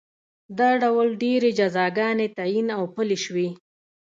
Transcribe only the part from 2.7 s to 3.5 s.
او پلې شوې